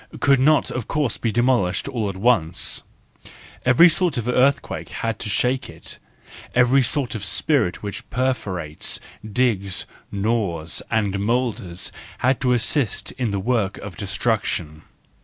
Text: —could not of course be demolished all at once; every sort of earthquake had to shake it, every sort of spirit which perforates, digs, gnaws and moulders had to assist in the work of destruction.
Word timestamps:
—could 0.19 0.39
not 0.39 0.71
of 0.71 0.87
course 0.87 1.17
be 1.17 1.31
demolished 1.31 1.87
all 1.87 2.09
at 2.09 2.15
once; 2.17 2.81
every 3.63 3.87
sort 3.87 4.17
of 4.17 4.27
earthquake 4.27 4.89
had 4.89 5.19
to 5.19 5.29
shake 5.29 5.69
it, 5.69 5.99
every 6.55 6.81
sort 6.81 7.13
of 7.13 7.23
spirit 7.23 7.83
which 7.83 8.09
perforates, 8.09 8.99
digs, 9.23 9.85
gnaws 10.11 10.81
and 10.89 11.19
moulders 11.19 11.91
had 12.17 12.41
to 12.41 12.51
assist 12.51 13.11
in 13.11 13.29
the 13.29 13.39
work 13.39 13.77
of 13.77 13.95
destruction. 13.95 14.81